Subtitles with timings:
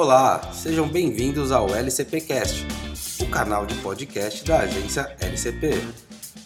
[0.00, 2.64] Olá, sejam bem-vindos ao LCPcast,
[3.20, 5.72] o canal de podcast da agência LCP,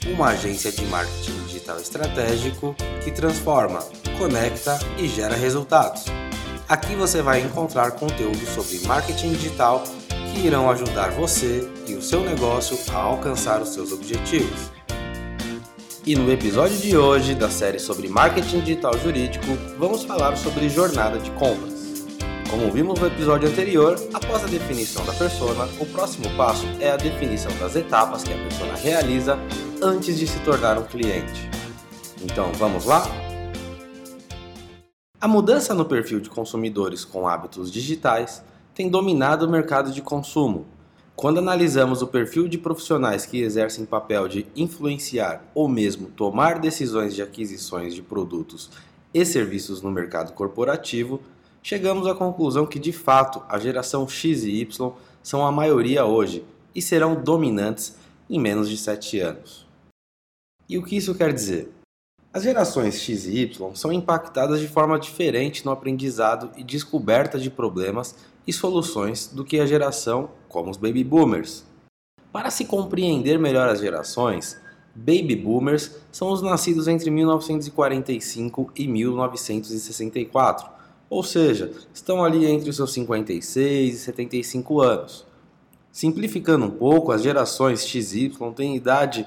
[0.06, 3.80] uma agência de marketing digital estratégico que transforma,
[4.16, 6.04] conecta e gera resultados.
[6.66, 9.84] Aqui você vai encontrar conteúdo sobre marketing digital
[10.32, 14.70] que irão ajudar você e o seu negócio a alcançar os seus objetivos.
[16.06, 19.44] E no episódio de hoje da série sobre marketing digital jurídico,
[19.78, 21.81] vamos falar sobre jornada de compras.
[22.52, 26.98] Como vimos no episódio anterior, após a definição da persona, o próximo passo é a
[26.98, 29.38] definição das etapas que a persona realiza
[29.80, 31.48] antes de se tornar um cliente.
[32.22, 33.04] Então, vamos lá?
[35.18, 40.66] A mudança no perfil de consumidores com hábitos digitais tem dominado o mercado de consumo.
[41.16, 47.14] Quando analisamos o perfil de profissionais que exercem papel de influenciar ou mesmo tomar decisões
[47.14, 48.68] de aquisições de produtos
[49.14, 51.18] e serviços no mercado corporativo,
[51.62, 54.92] chegamos à conclusão que de fato a geração X e Y
[55.22, 57.96] são a maioria hoje e serão dominantes
[58.28, 59.66] em menos de 7 anos.
[60.68, 61.70] E o que isso quer dizer?
[62.32, 67.50] As gerações X e Y são impactadas de forma diferente no aprendizado e descoberta de
[67.50, 71.64] problemas e soluções do que a geração como os baby boomers.
[72.32, 74.58] Para se compreender melhor as gerações,
[74.94, 80.81] baby boomers são os nascidos entre 1945 e 1964
[81.12, 85.26] ou seja, estão ali entre os seus 56 e 75 anos.
[85.90, 89.26] Simplificando um pouco, as gerações XY têm idade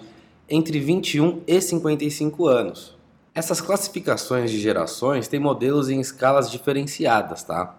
[0.50, 2.98] entre 21 e 55 anos.
[3.36, 7.78] Essas classificações de gerações têm modelos em escalas diferenciadas, tá?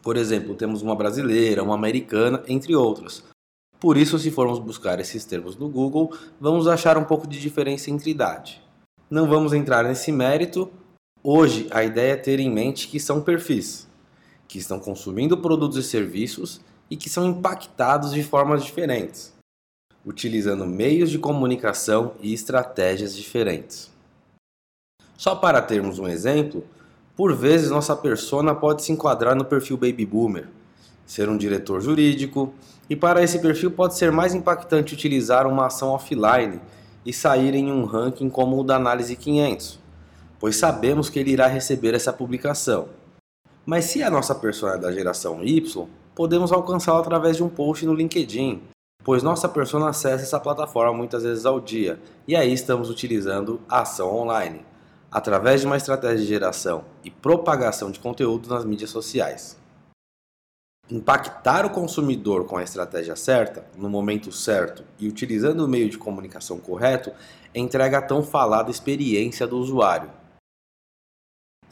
[0.00, 3.24] Por exemplo, temos uma brasileira, uma americana, entre outras.
[3.80, 7.90] Por isso, se formos buscar esses termos no Google, vamos achar um pouco de diferença
[7.90, 8.62] entre idade.
[9.10, 10.70] Não vamos entrar nesse mérito,
[11.22, 13.86] Hoje, a ideia é ter em mente que são perfis
[14.48, 19.32] que estão consumindo produtos e serviços e que são impactados de formas diferentes,
[20.04, 23.90] utilizando meios de comunicação e estratégias diferentes.
[25.16, 26.64] Só para termos um exemplo,
[27.14, 30.48] por vezes nossa persona pode se enquadrar no perfil baby boomer,
[31.06, 32.52] ser um diretor jurídico,
[32.88, 36.60] e para esse perfil pode ser mais impactante utilizar uma ação offline
[37.06, 39.78] e sair em um ranking como o da análise 500
[40.40, 42.88] pois sabemos que ele irá receber essa publicação.
[43.66, 47.84] Mas se a nossa persona é da geração Y, podemos alcançá-la através de um post
[47.84, 48.62] no LinkedIn,
[49.04, 53.82] pois nossa persona acessa essa plataforma muitas vezes ao dia, e aí estamos utilizando a
[53.82, 54.64] ação online,
[55.12, 59.58] através de uma estratégia de geração e propagação de conteúdo nas mídias sociais.
[60.90, 65.96] Impactar o consumidor com a estratégia certa, no momento certo e utilizando o meio de
[65.96, 67.12] comunicação correto
[67.54, 70.10] entrega a tão falada experiência do usuário,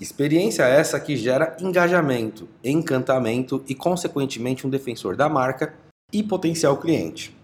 [0.00, 5.74] Experiência essa que gera engajamento, encantamento e, consequentemente, um defensor da marca
[6.12, 7.36] e potencial cliente.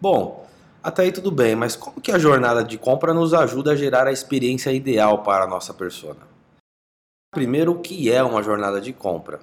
[0.00, 0.46] Bom,
[0.80, 4.06] até aí tudo bem, mas como que a jornada de compra nos ajuda a gerar
[4.06, 6.20] a experiência ideal para a nossa persona?
[7.34, 9.40] Primeiro, o que é uma jornada de compra?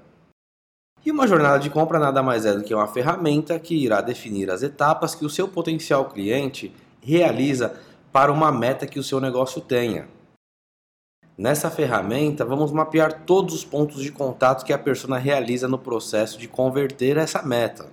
[1.05, 4.49] E uma jornada de compra nada mais é do que uma ferramenta que irá definir
[4.49, 7.79] as etapas que o seu potencial cliente realiza
[8.11, 10.07] para uma meta que o seu negócio tenha.
[11.37, 16.39] Nessa ferramenta, vamos mapear todos os pontos de contato que a persona realiza no processo
[16.39, 17.89] de converter essa meta.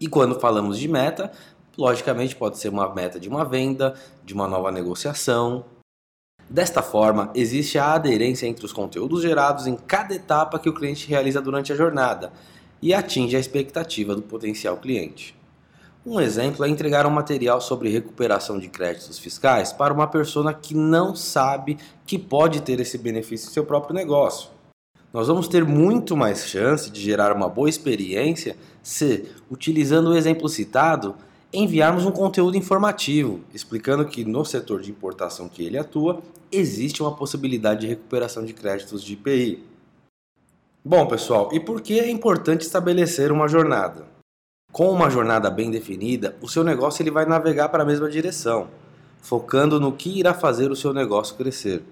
[0.00, 1.30] E quando falamos de meta,
[1.76, 5.66] logicamente pode ser uma meta de uma venda, de uma nova negociação.
[6.48, 11.06] Desta forma, existe a aderência entre os conteúdos gerados em cada etapa que o cliente
[11.06, 12.32] realiza durante a jornada
[12.80, 15.38] e atinge a expectativa do potencial cliente.
[16.04, 20.74] Um exemplo é entregar um material sobre recuperação de créditos fiscais para uma pessoa que
[20.74, 24.48] não sabe que pode ter esse benefício em seu próprio negócio.
[25.12, 30.48] Nós vamos ter muito mais chance de gerar uma boa experiência se, utilizando o exemplo
[30.48, 31.16] citado,
[31.52, 37.14] enviarmos um conteúdo informativo explicando que no setor de importação que ele atua existe uma
[37.14, 39.62] possibilidade de recuperação de créditos de IPI.
[40.82, 44.19] Bom, pessoal, e por que é importante estabelecer uma jornada?
[44.72, 48.68] Com uma jornada bem definida, o seu negócio ele vai navegar para a mesma direção,
[49.20, 51.82] focando no que irá fazer o seu negócio crescer.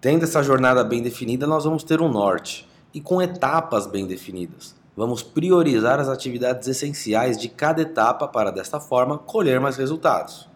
[0.00, 4.72] Tendo essa jornada bem definida, nós vamos ter um norte e com etapas bem definidas.
[4.96, 10.48] Vamos priorizar as atividades essenciais de cada etapa para desta forma colher mais resultados.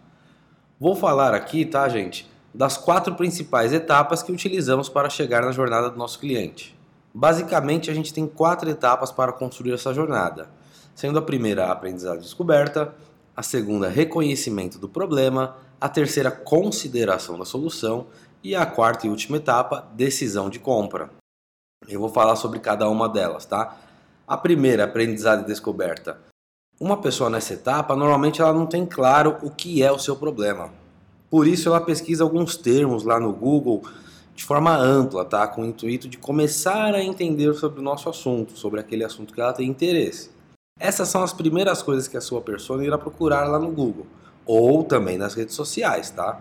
[0.79, 5.89] Vou falar aqui, tá, gente, das quatro principais etapas que utilizamos para chegar na jornada
[5.89, 6.79] do nosso cliente.
[7.13, 10.55] Basicamente, a gente tem quatro etapas para construir essa jornada
[10.97, 12.91] sendo a primeira a aprendizagem descoberta,
[13.35, 18.07] a segunda reconhecimento do problema, a terceira consideração da solução
[18.43, 21.11] e a quarta e última etapa, decisão de compra.
[21.87, 23.77] Eu vou falar sobre cada uma delas, tá?
[24.27, 26.19] A primeira, aprendizado e descoberta.
[26.79, 30.71] Uma pessoa nessa etapa, normalmente ela não tem claro o que é o seu problema.
[31.29, 33.83] Por isso ela pesquisa alguns termos lá no Google
[34.33, 35.47] de forma ampla, tá?
[35.47, 39.39] Com o intuito de começar a entender sobre o nosso assunto, sobre aquele assunto que
[39.39, 40.35] ela tem interesse.
[40.79, 44.05] Essas são as primeiras coisas que a sua pessoa irá procurar lá no Google
[44.45, 46.39] ou também nas redes sociais, tá?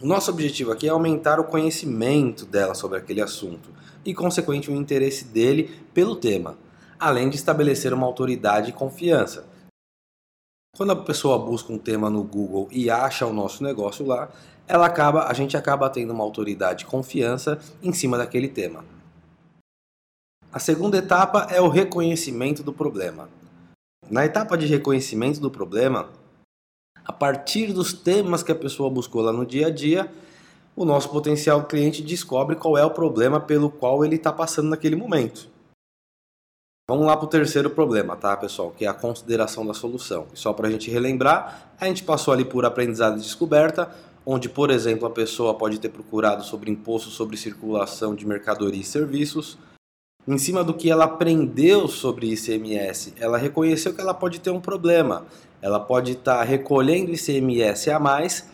[0.00, 3.70] O nosso objetivo aqui é aumentar o conhecimento dela sobre aquele assunto
[4.04, 6.58] e, consequentemente, o interesse dele pelo tema,
[6.98, 9.46] além de estabelecer uma autoridade e confiança.
[10.76, 14.30] Quando a pessoa busca um tema no Google e acha o nosso negócio lá,
[14.66, 18.84] ela acaba, a gente acaba tendo uma autoridade e confiança em cima daquele tema.
[20.54, 23.28] A segunda etapa é o reconhecimento do problema.
[24.08, 26.10] Na etapa de reconhecimento do problema,
[27.04, 30.08] a partir dos temas que a pessoa buscou lá no dia a dia,
[30.76, 34.94] o nosso potencial cliente descobre qual é o problema pelo qual ele está passando naquele
[34.94, 35.48] momento.
[36.88, 38.70] Vamos lá para o terceiro problema, tá, pessoal?
[38.70, 40.28] Que é a consideração da solução.
[40.34, 43.92] Só para a gente relembrar, a gente passou ali por aprendizado e descoberta,
[44.24, 48.84] onde, por exemplo, a pessoa pode ter procurado sobre imposto sobre circulação de mercadoria e
[48.84, 49.58] serviços.
[50.26, 54.60] Em cima do que ela aprendeu sobre ICMS, ela reconheceu que ela pode ter um
[54.60, 55.26] problema.
[55.60, 58.46] Ela pode estar tá recolhendo ICMS a mais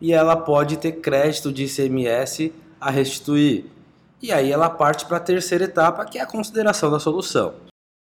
[0.00, 3.66] e ela pode ter crédito de ICMS a restituir.
[4.22, 7.52] E aí ela parte para a terceira etapa, que é a consideração da solução.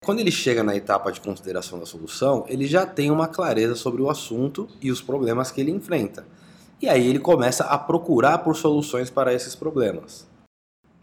[0.04, 4.01] Quando ele chega na etapa de consideração da solução, ele já tem uma clareza sobre
[4.01, 6.25] o assunto e os problemas que ele enfrenta.
[6.81, 10.27] E aí ele começa a procurar por soluções para esses problemas.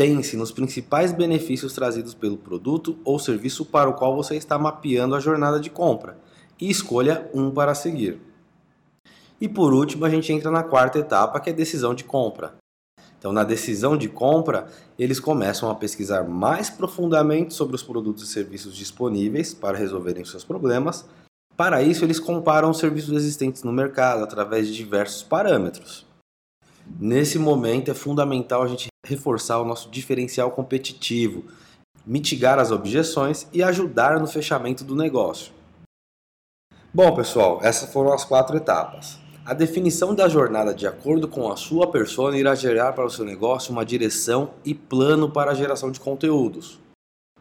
[0.01, 5.15] Pense nos principais benefícios trazidos pelo produto ou serviço para o qual você está mapeando
[5.15, 6.17] a jornada de compra
[6.59, 8.19] e escolha um para seguir.
[9.39, 12.55] E por último, a gente entra na quarta etapa, que é decisão de compra.
[13.19, 14.69] Então, na decisão de compra,
[14.99, 20.45] eles começam a pesquisar mais profundamente sobre os produtos e serviços disponíveis para resolverem seus
[20.45, 21.05] problemas.
[21.59, 26.07] Para isso, eles comparam os serviços existentes no mercado através de diversos parâmetros.
[26.99, 31.45] Nesse momento, é fundamental a gente reforçar o nosso diferencial competitivo,
[32.07, 35.53] mitigar as objeções e ajudar no fechamento do negócio.
[36.95, 39.19] Bom, pessoal, essas foram as quatro etapas.
[39.45, 43.25] A definição da jornada de acordo com a sua persona irá gerar para o seu
[43.25, 46.79] negócio uma direção e plano para a geração de conteúdos.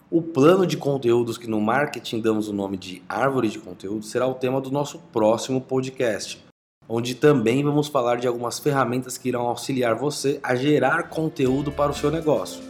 [0.10, 4.26] O plano de conteúdos, que no marketing damos o nome de árvore de conteúdo, será
[4.26, 6.44] o tema do nosso próximo podcast,
[6.90, 11.92] onde também vamos falar de algumas ferramentas que irão auxiliar você a gerar conteúdo para
[11.92, 12.64] o seu negócio.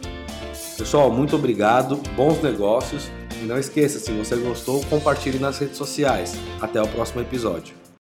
[0.76, 3.10] Pessoal, muito obrigado, bons negócios
[3.42, 6.34] e não esqueça, se você gostou, compartilhe nas redes sociais.
[6.60, 7.79] Até o próximo episódio.